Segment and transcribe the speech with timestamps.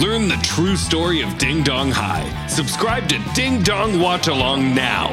[0.00, 2.46] Learn the true story of Ding Dong High.
[2.48, 5.08] Subscribe to Ding Dong Watch Along now.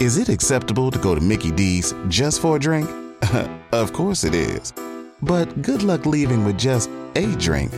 [0.00, 2.90] Is it acceptable to go to Mickey D's just for a drink?
[3.72, 4.72] of course it is.
[5.22, 7.70] But good luck leaving with just a drink.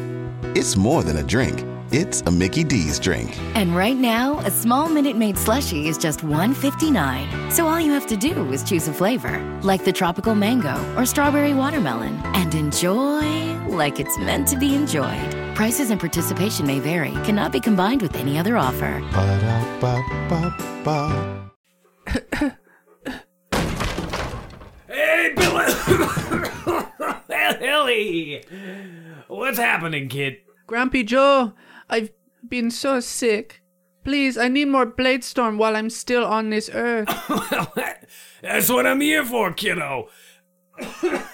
[0.55, 1.63] It's more than a drink.
[1.95, 3.39] It's a Mickey D's drink.
[3.55, 7.53] And right now, a small Minute Maid slushie is just $1.59.
[7.53, 11.05] So all you have to do is choose a flavor, like the tropical mango or
[11.05, 15.35] strawberry watermelon, and enjoy like it's meant to be enjoyed.
[15.55, 18.99] Prices and participation may vary, cannot be combined with any other offer.
[24.89, 25.75] Hey, Billy!
[27.61, 28.45] Billy!
[29.29, 30.39] What's happening, kid?
[30.67, 31.53] Grumpy Joe,
[31.89, 32.11] I've
[32.49, 33.63] been so sick.
[34.05, 37.09] Please, I need more Blade Storm while I'm still on this earth.
[38.43, 40.09] that's what I'm here for, kiddo.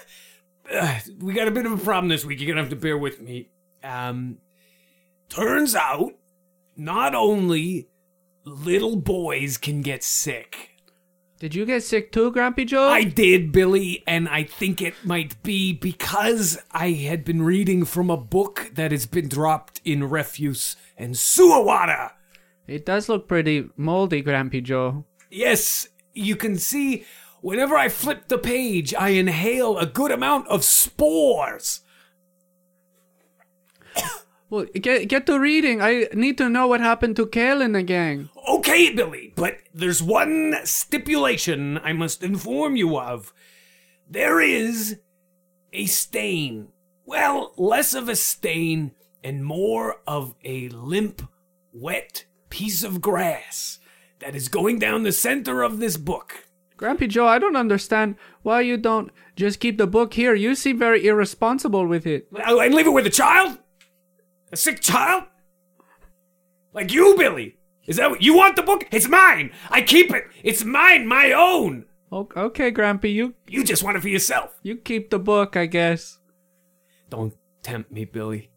[0.71, 2.39] Uh, we got a bit of a problem this week.
[2.39, 3.49] You're gonna have to bear with me.
[3.83, 4.37] Um,
[5.27, 6.11] turns out,
[6.75, 7.89] not only
[8.43, 10.75] little boys can get sick.
[11.39, 12.89] Did you get sick too, Grumpy Joe?
[12.89, 18.09] I did, Billy, and I think it might be because I had been reading from
[18.09, 22.11] a book that has been dropped in refuse and sewer water.
[22.67, 25.05] It does look pretty moldy, Grumpy Joe.
[25.31, 27.05] Yes, you can see
[27.39, 31.79] whenever I flip the page, I inhale a good amount of spores.
[34.49, 35.81] Well, get get to reading.
[35.81, 38.29] I need to know what happened to Kale and the gang.
[38.47, 43.31] Okay, Billy, but there's one stipulation I must inform you of.
[44.09, 44.97] There is
[45.71, 46.69] a stain.
[47.05, 48.91] Well, less of a stain
[49.23, 51.21] and more of a limp,
[51.71, 53.79] wet piece of grass
[54.17, 56.45] that is going down the center of this book.
[56.75, 60.33] Grumpy Joe, I don't understand why you don't just keep the book here.
[60.33, 62.27] You seem very irresponsible with it.
[62.47, 63.57] Oh, I leave it with a child?
[64.51, 65.23] A sick child?
[66.73, 67.57] Like you, Billy.
[67.87, 68.85] Is that what you want the book?
[68.91, 69.51] It's mine.
[69.69, 70.25] I keep it.
[70.43, 71.85] It's mine, my own.
[72.11, 74.55] Okay, Grumpy, you You just want it for yourself.
[74.63, 76.19] you keep the book, I guess.
[77.09, 78.49] Don't tempt me, Billy.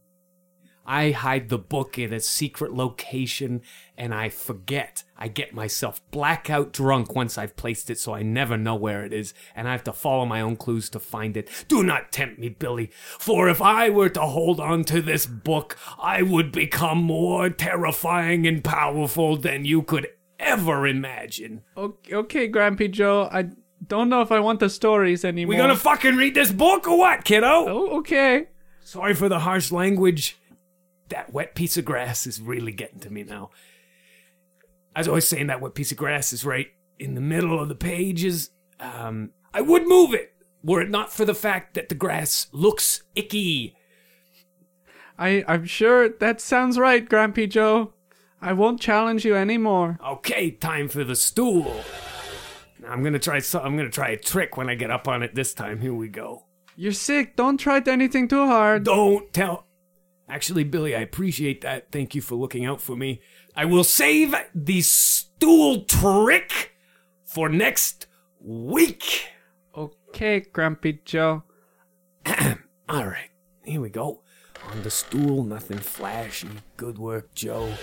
[0.84, 3.62] I hide the book in a secret location
[3.96, 5.04] and I forget.
[5.16, 9.12] I get myself blackout drunk once I've placed it so I never know where it
[9.12, 11.48] is and I have to follow my own clues to find it.
[11.68, 15.76] Do not tempt me, Billy, for if I were to hold on to this book,
[16.00, 20.08] I would become more terrifying and powerful than you could
[20.40, 21.62] ever imagine.
[21.76, 23.28] Okay, okay, Grumpy Joe.
[23.32, 23.50] I
[23.86, 25.50] don't know if I want the stories anymore.
[25.50, 27.46] We gonna fucking read this book or what, kiddo?
[27.46, 28.48] Oh, okay.
[28.84, 30.36] Sorry for the harsh language.
[31.12, 33.50] That wet piece of grass is really getting to me now.
[34.96, 36.68] I was always saying that wet piece of grass is right
[36.98, 38.50] in the middle of the pages.
[38.80, 43.02] Um, I would move it were it not for the fact that the grass looks
[43.14, 43.76] icky.
[45.18, 47.92] I I'm sure that sounds right, Grumpy Joe.
[48.40, 49.98] I won't challenge you anymore.
[50.04, 51.82] Okay, time for the stool.
[52.80, 53.38] Now I'm gonna try.
[53.38, 55.80] So, I'm gonna try a trick when I get up on it this time.
[55.80, 56.46] Here we go.
[56.74, 57.36] You're sick.
[57.36, 58.84] Don't try anything too hard.
[58.84, 59.66] Don't tell.
[60.28, 61.90] Actually, Billy, I appreciate that.
[61.92, 63.20] Thank you for looking out for me.
[63.54, 66.74] I will save the stool trick
[67.24, 68.06] for next
[68.40, 69.26] week.
[69.76, 71.42] Okay, Grumpy Joe.
[72.88, 73.30] All right,
[73.64, 74.22] here we go.
[74.70, 76.48] On the stool, nothing flashy.
[76.76, 77.74] Good work, Joe.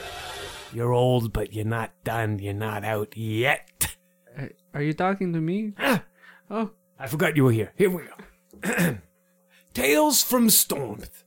[0.74, 2.40] You're old, but you're not done.
[2.40, 3.96] You're not out yet.
[4.38, 5.74] Uh, Are you talking to me?
[5.78, 6.04] Ah,
[6.50, 7.74] Oh, I forgot you were here.
[7.76, 8.98] Here we go.
[9.74, 11.24] Tales from Stormth.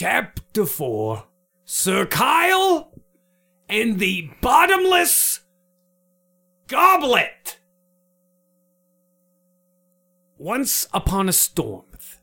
[0.00, 1.24] Chapter 4
[1.64, 2.92] Sir Kyle
[3.68, 5.40] and the Bottomless
[6.68, 7.58] Goblet.
[10.36, 12.20] Once upon a Stormth,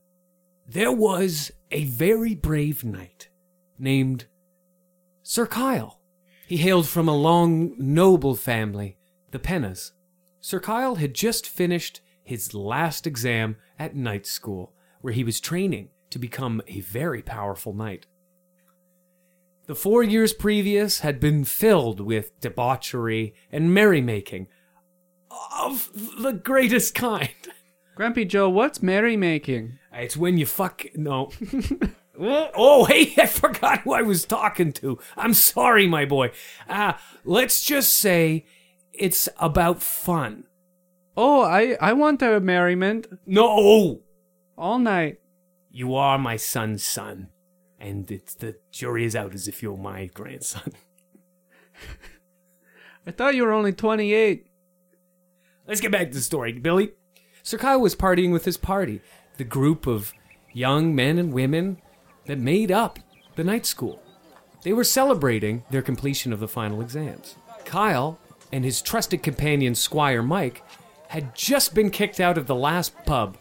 [0.66, 3.28] there was a very brave knight
[3.78, 4.28] named
[5.22, 6.00] Sir Kyle.
[6.48, 8.98] He hailed from a long, noble family,
[9.32, 9.92] the Pennas.
[10.40, 15.90] Sir Kyle had just finished his last exam at night school, where he was training
[16.10, 18.06] to become a very powerful knight.
[19.68, 24.48] The four years previous had been filled with debauchery and merrymaking
[25.58, 27.30] of the greatest kind.
[27.96, 29.80] Grumpy Joe, what's merrymaking?
[29.92, 30.86] It's when you fuck.
[30.96, 31.32] No.
[32.20, 35.00] oh, hey, I forgot who I was talking to.
[35.18, 36.32] I'm sorry, my boy.
[36.68, 36.94] Uh,
[37.24, 38.46] let's just say
[38.94, 40.44] it's about fun.
[41.18, 44.02] Oh, I, I want a merriment No!
[44.58, 45.20] all night.
[45.76, 47.28] You are my son's son.
[47.82, 50.72] And it's the jury is out as if you're my grandson.
[53.06, 54.48] I thought you were only 28.
[55.68, 56.94] Let's get back to the story, Billy.
[57.44, 59.02] Sir Kyle was partying with his party,
[59.36, 60.14] the group of
[60.54, 61.82] young men and women
[62.26, 62.98] that made up
[63.36, 64.02] the night school.
[64.64, 67.36] They were celebrating their completion of the final exams.
[67.66, 68.18] Kyle
[68.50, 70.64] and his trusted companion, Squire Mike,
[71.10, 73.38] had just been kicked out of the last pub.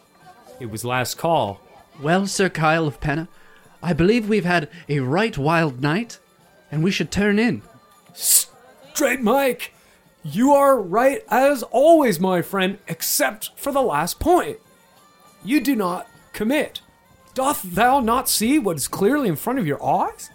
[0.58, 1.60] It was last call.
[2.00, 3.28] Well, Sir Kyle of Penna,
[3.82, 6.18] I believe we've had a right wild night,
[6.70, 7.62] and we should turn in.
[8.12, 9.72] Straight Mike,
[10.22, 14.58] you are right as always, my friend, except for the last point.
[15.44, 16.80] You do not commit.
[17.34, 20.30] Doth thou not see what is clearly in front of your eyes?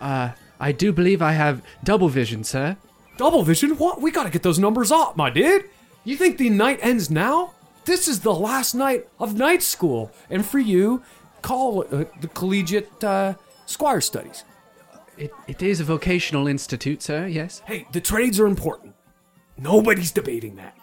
[0.00, 2.76] Uh, I do believe I have double vision, sir.
[3.16, 3.76] Double vision?
[3.78, 4.00] What?
[4.00, 5.64] We gotta get those numbers up, my dude.
[6.04, 7.54] You think the night ends now?
[7.84, 11.02] This is the last night of night school, and for you,
[11.42, 13.34] call uh, the collegiate uh,
[13.66, 14.44] squire studies.
[15.18, 17.60] It, it is a vocational institute, sir, yes.
[17.66, 18.94] Hey, the trades are important.
[19.58, 20.76] Nobody's debating that.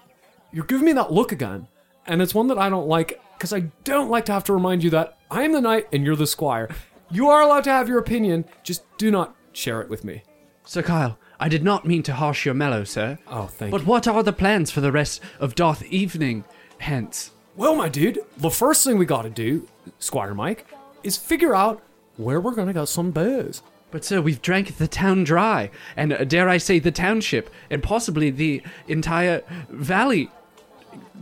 [0.51, 1.67] You're giving me that look again,
[2.05, 4.83] and it's one that I don't like because I don't like to have to remind
[4.83, 6.69] you that I am the knight and you're the squire.
[7.09, 10.23] You are allowed to have your opinion, just do not share it with me.
[10.65, 13.17] Sir Kyle, I did not mean to harsh your mellow, sir.
[13.27, 13.85] Oh, thank But you.
[13.85, 16.43] But what are the plans for the rest of Doth evening
[16.79, 17.31] hence?
[17.55, 19.67] Well, my dude, the first thing we gotta do,
[19.99, 20.65] Squire Mike,
[21.03, 21.81] is figure out
[22.17, 23.61] where we're gonna get some booze.
[23.91, 27.81] But, sir, we've drank the town dry, and uh, dare I say the township, and
[27.81, 30.29] possibly the entire valley.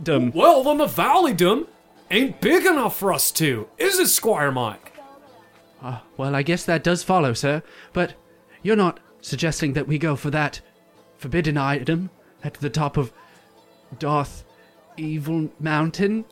[0.02, 0.32] Dum.
[0.34, 1.66] Well, then the valleydom
[2.10, 4.88] ain't big enough for us two, is it, Squire Mike?
[6.16, 7.62] Well, I guess that does follow, sir.
[7.92, 8.14] But
[8.62, 10.60] you're not suggesting that we go for that
[11.16, 12.10] forbidden item
[12.42, 13.12] at the top of
[13.98, 14.44] Darth
[14.98, 16.24] Evil Mountain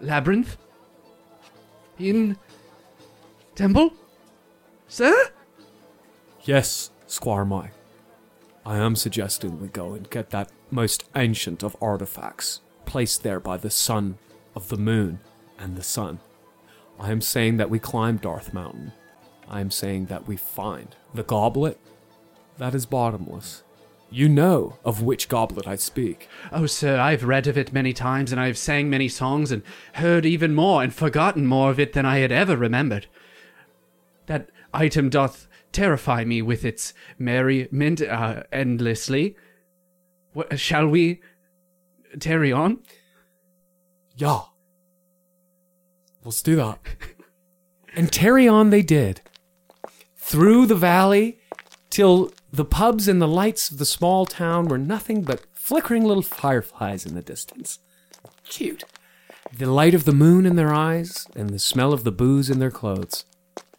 [0.00, 0.56] Labyrinth
[1.98, 2.36] in
[3.54, 3.92] Temple,
[4.88, 5.30] sir?
[6.44, 7.72] Yes, Squire Mike.
[8.64, 13.56] I am suggesting we go and get that most ancient of artifacts, placed there by
[13.56, 14.18] the son
[14.54, 15.20] of the moon
[15.58, 16.20] and the sun.
[16.98, 18.92] I am saying that we climb Darth Mountain.
[19.48, 21.78] I am saying that we find the goblet
[22.58, 23.62] that is bottomless.
[24.12, 26.28] You know of which goblet I speak.
[26.50, 29.62] Oh, sir, I've read of it many times, and I've sang many songs, and
[29.94, 33.06] heard even more, and forgotten more of it than I had ever remembered.
[34.26, 39.36] That item doth terrify me with its merriment uh, endlessly.
[40.32, 41.20] What, shall we
[42.18, 42.80] tarry on?
[44.16, 44.40] Yeah.
[46.24, 46.80] Let's do that.
[47.94, 49.20] and tarry on they did.
[50.16, 51.39] Through the valley
[51.90, 56.22] till the pubs and the lights of the small town were nothing but flickering little
[56.22, 57.78] fireflies in the distance.
[58.44, 58.84] Cute.
[59.56, 62.58] The light of the moon in their eyes and the smell of the booze in
[62.58, 63.24] their clothes.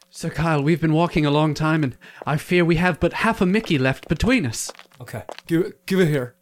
[0.09, 3.39] Sir Kyle, we've been walking a long time, and I fear we have but half
[3.39, 4.69] a Mickey left between us.
[4.99, 5.23] Okay.
[5.47, 6.35] Give it give it here.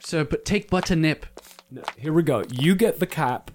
[0.00, 1.26] Sir, but take but a nip.
[1.70, 2.44] No, here we go.
[2.50, 3.50] You get the cap,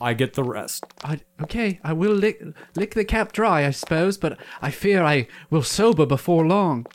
[0.00, 0.84] I get the rest.
[1.02, 2.42] I, okay, I will lick,
[2.74, 6.86] lick the cap dry, I suppose, but I fear I will sober before long.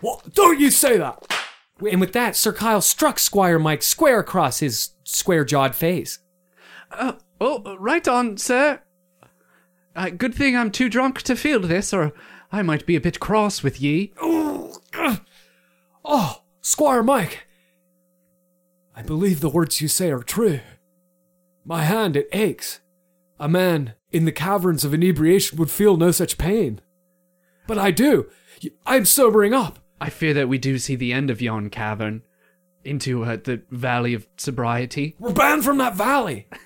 [0.00, 0.34] What?
[0.34, 1.26] Don't you say that!
[1.90, 6.20] And with that, Sir Kyle struck Squire Mike square across his square jawed face.
[7.40, 8.80] Oh, right on, sir.
[9.94, 12.12] Uh, good thing I'm too drunk to feel this, or
[12.50, 14.12] I might be a bit cross with ye.
[14.20, 14.80] Oh,
[16.62, 17.46] Squire Mike!
[18.94, 20.60] I believe the words you say are true.
[21.68, 22.80] My hand, it aches.
[23.38, 26.80] A man in the caverns of inebriation would feel no such pain.
[27.66, 28.30] But I do.
[28.86, 29.78] I'm sobering up.
[30.00, 32.22] I fear that we do see the end of yon cavern
[32.84, 35.14] into uh, the valley of sobriety.
[35.18, 36.48] We're banned from that valley.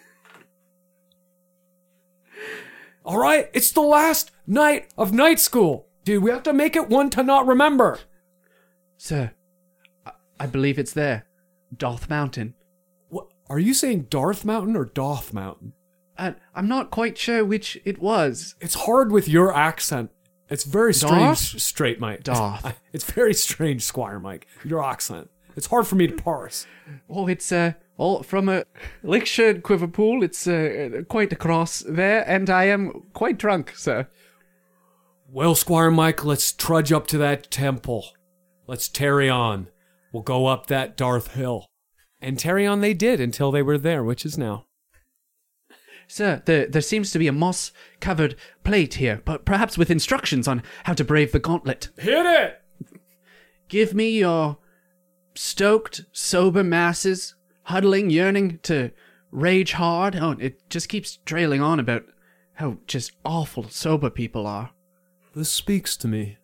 [3.05, 5.89] All right, it's the last night of night school.
[6.05, 7.99] Dude, we have to make it one to not remember.
[8.99, 9.33] Sir,
[10.07, 11.27] I, I believe it's there.
[11.77, 12.55] Doth Mountain.
[13.49, 15.73] Are you saying Darth Mountain or Doth Mountain?
[16.17, 18.55] Uh, I'm not quite sure which it was.
[18.61, 20.11] It's hard with your accent.
[20.49, 21.61] It's very strange, Darth?
[21.61, 22.23] straight Mike.
[22.25, 22.79] Darth.
[22.93, 24.47] It's very strange, Squire Mike.
[24.65, 25.31] Your accent.
[25.57, 26.67] It's hard for me to parse.
[27.11, 28.65] Oh, it's uh, all from a
[29.03, 30.23] Lickshire Quiverpool.
[30.23, 34.09] It's uh, quite across there, and I am quite drunk, sir.
[35.31, 38.07] Well, Squire Mike, let's trudge up to that temple.
[38.67, 39.69] Let's tarry on.
[40.13, 41.71] We'll go up that Darth Hill.
[42.23, 44.67] And tarry on they did until they were there, which is now.
[46.07, 50.47] Sir, there, there seems to be a moss covered plate here, but perhaps with instructions
[50.47, 51.89] on how to brave the gauntlet.
[51.99, 52.63] Hit it!
[53.69, 54.59] Give me your
[55.35, 58.93] stoked, sober masses, huddling, yearning to
[59.31, 60.15] rage hard.
[60.15, 62.05] Oh, it just keeps trailing on about
[62.55, 64.71] how just awful sober people are.
[65.35, 66.37] This speaks to me.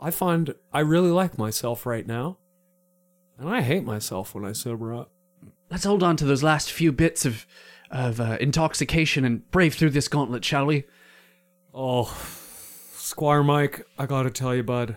[0.00, 2.38] I find I really like myself right now.
[3.38, 5.10] And I hate myself when I sober up.
[5.70, 7.46] Let's hold on to those last few bits of
[7.90, 10.84] of uh, intoxication and brave through this gauntlet, shall we?
[11.72, 12.04] Oh,
[12.94, 14.96] Squire Mike, I gotta tell you, bud.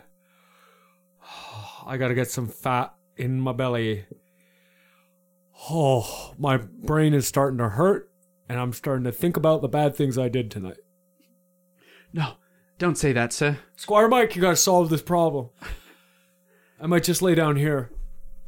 [1.85, 4.05] I gotta get some fat in my belly.
[5.69, 8.09] Oh, my brain is starting to hurt,
[8.47, 10.77] and I'm starting to think about the bad things I did tonight.
[12.11, 12.33] No,
[12.79, 13.59] don't say that, sir.
[13.75, 15.49] Squire Mike, you gotta solve this problem.
[16.81, 17.91] I might just lay down here.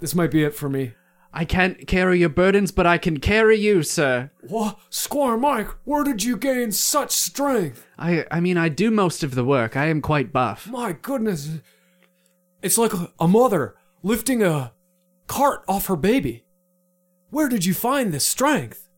[0.02, 0.94] This might be it for me.
[1.34, 4.32] I can't carry your burdens, but I can carry you, sir.
[4.42, 4.80] What?
[4.90, 7.88] Squire Mike, where did you gain such strength?
[7.98, 9.78] I I mean, I do most of the work.
[9.78, 10.68] I am quite buff.
[10.68, 11.50] My goodness.
[12.62, 14.74] It's like a, a mother lifting a
[15.28, 16.44] cart off her baby.
[17.30, 18.90] Where did you find this strength?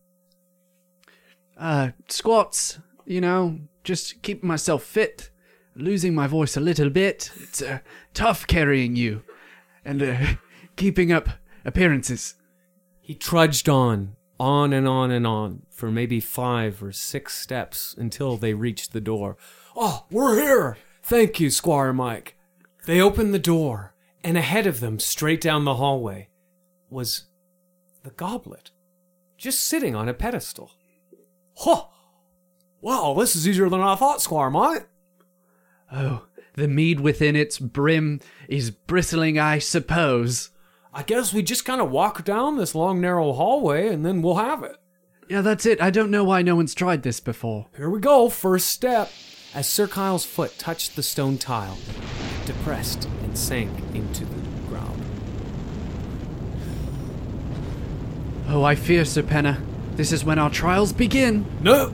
[1.56, 5.30] Uh, squats, you know, just keeping myself fit,
[5.76, 7.30] losing my voice a little bit.
[7.40, 7.78] It's uh,
[8.12, 9.22] tough carrying you,
[9.84, 10.16] and uh,
[10.76, 11.28] keeping up
[11.64, 12.34] appearances.
[13.00, 18.36] He trudged on, on and on and on, for maybe five or six steps until
[18.36, 19.36] they reached the door.
[19.76, 20.78] Oh, we're here!
[21.02, 22.36] Thank you, Squire Mike.
[22.86, 26.28] They opened the door, and ahead of them, straight down the hallway,
[26.88, 27.26] was
[28.02, 28.70] the goblet,
[29.36, 30.72] just sitting on a pedestal.
[31.56, 31.84] Huh!
[32.80, 34.88] Wow, this is easier than I thought, Squire Mike.
[35.92, 40.50] Oh, the mead within its brim is bristling, I suppose.
[40.96, 44.36] I guess we just kind of walk down this long, narrow hallway, and then we'll
[44.36, 44.76] have it.
[45.28, 45.82] Yeah, that's it.
[45.82, 47.66] I don't know why no one's tried this before.
[47.76, 49.10] Here we go, first step.
[49.54, 55.02] As Sir Kyle's foot touched the stone tile, it depressed and sank into the ground.
[58.46, 59.60] Oh, I fear, Sir Penna,
[59.96, 61.44] this is when our trials begin.
[61.60, 61.92] No!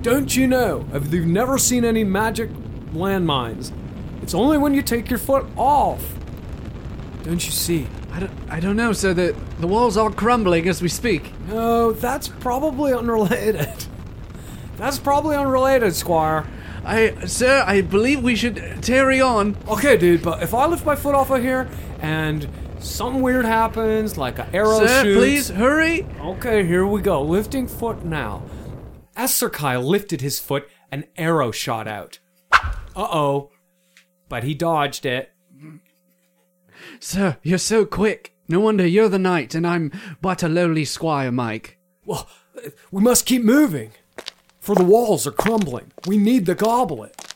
[0.00, 2.48] Don't you know, if you've never seen any magic
[2.94, 3.72] landmines,
[4.22, 6.02] it's only when you take your foot off.
[7.26, 7.88] Don't you see?
[8.12, 9.12] I don't, I don't know, sir.
[9.12, 11.32] The, the walls are crumbling as we speak.
[11.48, 13.86] No, that's probably unrelated.
[14.76, 16.46] That's probably unrelated, Squire.
[16.84, 19.56] I, sir, I believe we should tarry on.
[19.66, 21.68] Okay, dude, but if I lift my foot off of here
[22.00, 25.18] and something weird happens, like an arrow sir, shoots.
[25.18, 26.06] please hurry.
[26.20, 27.22] Okay, here we go.
[27.22, 28.44] Lifting foot now.
[29.16, 32.20] As Sir Kyle lifted his foot, an arrow shot out.
[32.52, 33.50] Uh oh.
[34.28, 35.32] But he dodged it.
[37.00, 38.34] Sir, you're so quick.
[38.48, 41.78] No wonder you're the knight, and I'm but a lowly squire, Mike.
[42.04, 42.28] Well,
[42.90, 43.92] we must keep moving.
[44.60, 45.92] For the walls are crumbling.
[46.06, 47.34] We need the goblet.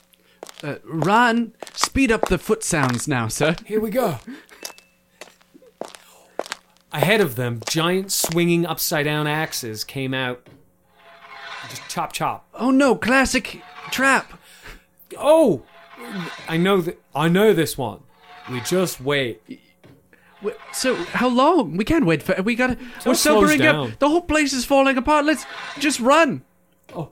[0.63, 1.55] Uh, run.
[1.75, 3.57] Speed up the foot sounds now, sir.
[3.67, 4.19] Here we go.
[6.93, 10.45] Ahead of them, giant swinging upside down axes came out.
[11.69, 12.49] Just chop chop.
[12.53, 13.63] Oh no, classic
[13.93, 14.41] trap.
[15.17, 15.63] Oh,
[16.49, 17.01] I know that.
[17.15, 18.01] I know this one.
[18.51, 19.43] We just wait.
[20.73, 21.77] So how long?
[21.77, 22.41] We can't wait for.
[22.43, 22.79] We gotta.
[23.05, 23.91] we're sobering down.
[23.93, 23.99] up.
[23.99, 25.27] The whole place is falling apart.
[25.27, 25.45] Let's
[25.79, 26.43] just run.
[26.95, 27.11] Oh,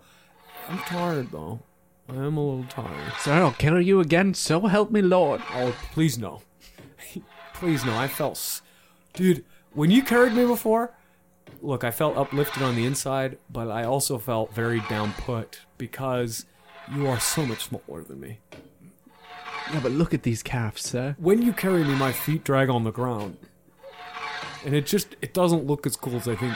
[0.69, 1.61] I'm tired though.
[2.09, 3.13] I am a little tired.
[3.19, 4.33] Sir, I'll carry you again.
[4.33, 5.43] So help me, Lord.
[5.53, 6.41] Oh, please no.
[7.55, 7.95] please no.
[7.95, 8.63] I felt, s-
[9.13, 9.45] dude.
[9.75, 10.95] When you carried me before,
[11.61, 16.47] look, I felt uplifted on the inside, but I also felt very down put because
[16.95, 18.39] you are so much smaller than me.
[19.73, 21.15] Yeah, but look at these calves, sir.
[21.19, 23.37] When you carry me, my feet drag on the ground,
[24.65, 26.55] and it just it doesn't look as cool as I think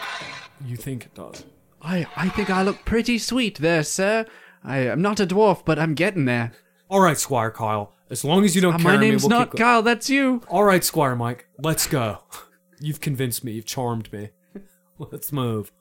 [0.66, 1.44] you think it does.
[1.82, 4.24] I I think I look pretty sweet there, sir.
[4.64, 6.52] I am not a dwarf, but I'm getting there.
[6.88, 7.92] All right, Squire Kyle.
[8.10, 9.82] As long as you don't Uh, carry my me, name's we'll not Kyle.
[9.82, 10.42] That's you.
[10.48, 11.46] All right, Squire Mike.
[11.58, 12.18] Let's go.
[12.80, 13.52] You've convinced me.
[13.52, 14.30] You've charmed me.
[14.98, 15.72] Let's move.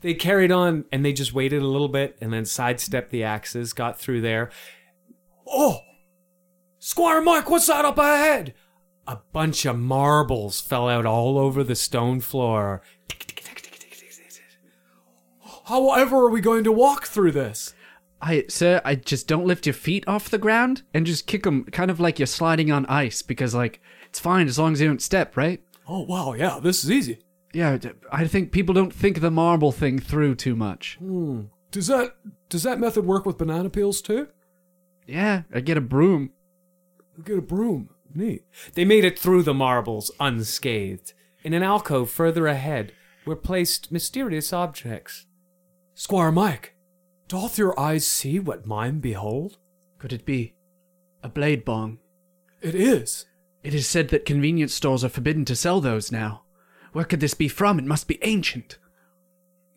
[0.00, 3.72] They carried on and they just waited a little bit and then sidestepped the axes,
[3.72, 4.50] got through there.
[5.46, 5.80] Oh!
[6.84, 8.54] Squire Mike, what's that up ahead?
[9.06, 12.82] A bunch of marbles fell out all over the stone floor.
[15.66, 17.72] However, are we going to walk through this?
[18.20, 21.66] I, sir, I just don't lift your feet off the ground and just kick them,
[21.66, 24.88] kind of like you're sliding on ice, because like it's fine as long as you
[24.88, 25.62] don't step, right?
[25.86, 27.20] Oh, wow, yeah, this is easy.
[27.54, 27.78] Yeah,
[28.10, 30.96] I think people don't think the marble thing through too much.
[30.98, 32.16] Hmm, does that
[32.48, 34.26] does that method work with banana peels too?
[35.06, 36.32] Yeah, I get a broom.
[37.24, 37.90] Get a broom.
[38.14, 38.44] Neat.
[38.74, 41.14] They made it through the marbles unscathed.
[41.42, 42.92] In an alcove further ahead
[43.24, 45.26] were placed mysterious objects.
[45.94, 46.74] Squire Mike,
[47.28, 49.58] doth your eyes see what mine behold?
[49.98, 50.54] Could it be
[51.22, 51.98] a blade bong?
[52.60, 53.26] It is.
[53.62, 56.42] It is said that convenience stores are forbidden to sell those now.
[56.92, 57.78] Where could this be from?
[57.78, 58.78] It must be ancient.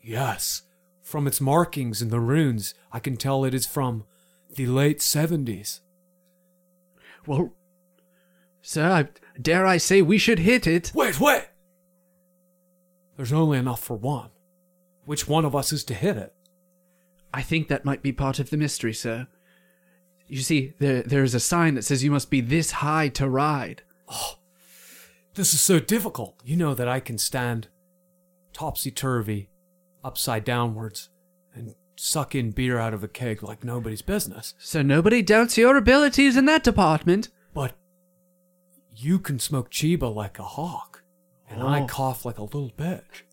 [0.01, 0.63] Yes.
[1.01, 4.05] From its markings and the runes, I can tell it is from
[4.55, 5.81] the late 70s.
[7.27, 7.53] Well,
[8.62, 9.08] sir, I,
[9.41, 10.91] dare I say we should hit it?
[10.94, 11.46] Wait, wait!
[13.17, 14.29] There's only enough for one.
[15.05, 16.34] Which one of us is to hit it?
[17.34, 19.27] I think that might be part of the mystery, sir.
[20.27, 23.29] You see, there there is a sign that says you must be this high to
[23.29, 23.84] ride.
[24.08, 24.39] Oh,
[25.36, 26.36] this is so difficult.
[26.44, 27.67] You know that I can stand
[28.53, 29.50] topsy turvy,
[30.03, 31.10] upside downwards,
[31.95, 34.53] and suck in beer out of a keg like nobody's business.
[34.57, 37.29] So nobody doubts your abilities in that department.
[37.53, 37.73] But
[38.95, 41.03] you can smoke Chiba like a hawk,
[41.49, 41.87] and I Oh.
[41.87, 43.23] cough like a little bitch.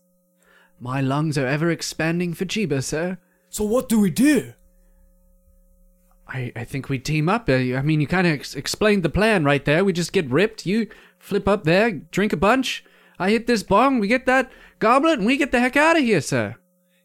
[0.79, 3.17] My lungs are ever expanding for Chiba, sir.
[3.49, 4.53] So what do we do?
[6.27, 7.47] I, I think we team up.
[7.49, 9.83] Uh, I mean, you kind of ex- explained the plan right there.
[9.85, 10.65] We just get ripped.
[10.65, 10.87] You
[11.19, 12.83] flip up there, drink a bunch.
[13.19, 13.99] I hit this bong.
[13.99, 16.55] We get that goblet, and we get the heck out of here, sir.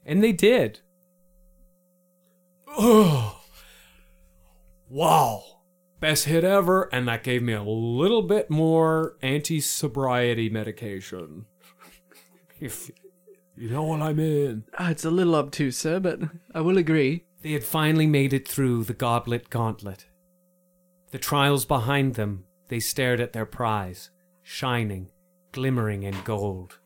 [0.06, 0.80] And they did.
[2.76, 3.40] Oh,
[4.88, 5.42] wow.
[6.00, 11.46] Best hit ever, and that gave me a little bit more anti sobriety medication.
[12.60, 12.90] if
[13.56, 14.64] you know what I mean.
[14.78, 16.20] Ah, it's a little obtuse, sir, but
[16.54, 17.24] I will agree.
[17.42, 20.06] They had finally made it through the goblet gauntlet.
[21.10, 24.10] The trials behind them, they stared at their prize,
[24.42, 25.08] shining,
[25.52, 26.78] glimmering in gold.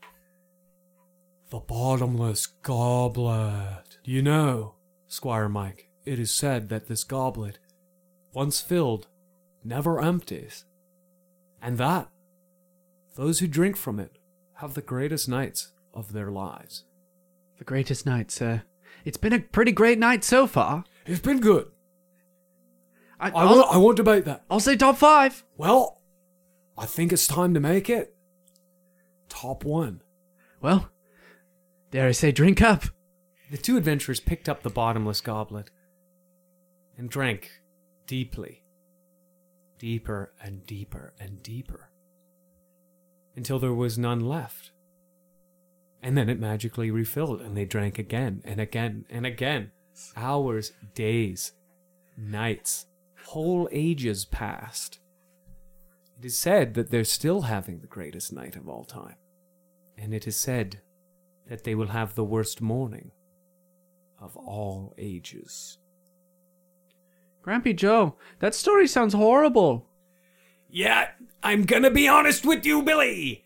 [1.51, 3.99] The bottomless goblet.
[4.05, 4.77] Do you know,
[5.12, 7.59] Squire Mike, it is said that this goblet,
[8.33, 9.09] once filled,
[9.62, 10.64] never empties.
[11.61, 12.09] And that,
[13.14, 14.16] those who drink from it
[14.54, 16.85] have the greatest nights of their lives.
[17.59, 18.62] The greatest night, sir.
[19.04, 20.85] It's been a pretty great night so far.
[21.04, 21.71] It's been good.
[23.20, 24.44] I, I won't, I won't debate that.
[24.48, 25.44] I'll say top five.
[25.59, 26.01] Well,
[26.79, 28.16] I think it's time to make it
[29.29, 30.01] top one.
[30.62, 30.88] Well,
[31.90, 32.85] dare I say, drink up.
[33.53, 35.69] The two adventurers picked up the bottomless goblet
[36.97, 37.51] and drank
[38.07, 38.65] deeply,
[39.79, 41.91] deeper and deeper and deeper,
[43.37, 44.71] until there was none left.
[46.03, 49.73] And then it magically refilled, and they drank again and again and again.
[50.17, 51.53] Hours, days,
[52.17, 52.87] nights,
[53.25, 54.99] whole ages passed.
[56.19, 59.17] It is said that they're still having the greatest night of all time.
[59.99, 60.81] And it is said
[61.49, 63.11] that they will have the worst morning
[64.23, 65.79] of all ages.
[67.45, 69.87] Grampy Joe, that story sounds horrible.
[70.71, 71.09] Yeah,
[71.43, 73.45] I'm gonna be honest with you, Billy.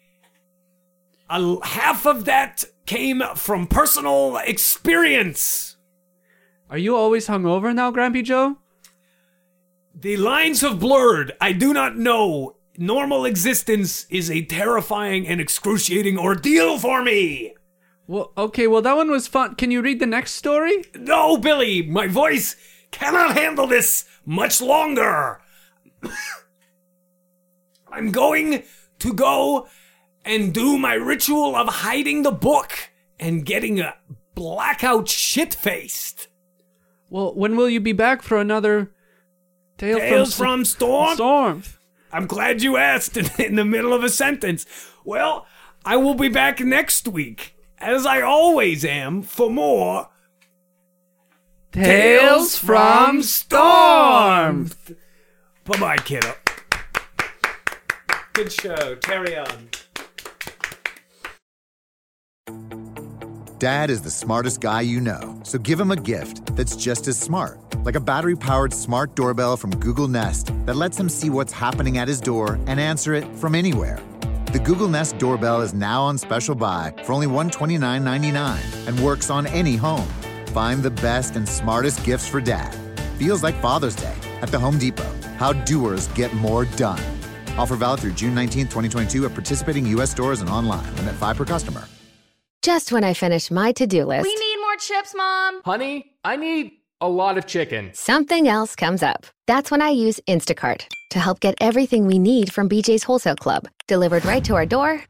[1.31, 5.77] A l- half of that came from personal experience.
[6.69, 8.59] Are you always hungover now, Grampy Joe?
[9.95, 11.33] The lines have blurred.
[11.41, 12.57] I do not know.
[12.77, 17.55] Normal existence is a terrifying and excruciating ordeal for me.
[18.07, 19.57] Well, okay, well, that one was fun.
[19.57, 20.85] Can you read the next story?
[20.95, 22.57] No, Billy, my voice
[22.91, 25.41] cannot handle this much longer.
[27.91, 28.63] I'm going
[29.01, 29.69] to go
[30.25, 32.73] and do my ritual of hiding the book
[33.19, 33.95] and getting a
[34.35, 36.29] blackout shit faced.
[37.09, 38.93] Well, when will you be back for another
[39.79, 41.15] Tale Tales from, from Storm?
[41.15, 41.63] Storm?
[42.13, 44.67] I'm glad you asked in, in the middle of a sentence.
[45.05, 45.47] Well,
[45.85, 50.09] I will be back next week, as I always am, for more
[51.73, 54.71] Tales from Storm.
[55.65, 56.33] Bye bye, kiddo.
[58.33, 58.97] Good show.
[58.97, 59.69] Carry on.
[63.59, 67.19] Dad is the smartest guy you know, so give him a gift that's just as
[67.19, 67.59] smart.
[67.85, 71.99] Like a battery powered smart doorbell from Google Nest that lets him see what's happening
[71.99, 73.99] at his door and answer it from anywhere.
[74.57, 79.47] The Google Nest doorbell is now on special buy for only $129.99 and works on
[79.49, 80.09] any home.
[80.47, 82.75] Find the best and smartest gifts for dad.
[83.19, 85.13] Feels like Father's Day at the Home Depot.
[85.37, 87.03] How doers get more done.
[87.59, 90.13] Offer valid through June 19, 2022 at participating U.S.
[90.13, 90.87] stores and online.
[90.97, 91.85] Limit 5 per customer.
[92.63, 95.61] Just when I finish my to do list, We need more chips, Mom.
[95.67, 97.91] Honey, I need a lot of chicken.
[97.93, 99.27] something else comes up.
[99.47, 103.69] That's when I use Instacart to help get everything we need from BJ's Wholesale Club
[103.87, 105.03] delivered right to our door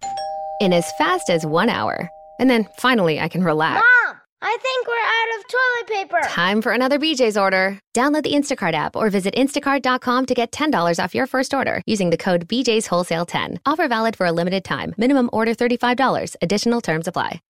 [0.60, 2.08] in as fast as one hour.
[2.38, 3.84] And then finally, I can relax.
[4.04, 6.28] Mom, I think we're out of toilet paper.
[6.28, 7.78] Time for another BJ's order.
[7.94, 12.10] Download the Instacart app or visit instacart.com to get $10 off your first order using
[12.10, 13.60] the code BJ's Wholesale 10.
[13.64, 14.94] Offer valid for a limited time.
[14.98, 16.36] Minimum order $35.
[16.42, 17.40] Additional terms apply.